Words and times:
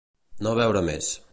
No 0.47 0.53
beure 0.61 0.83
més. 0.89 1.11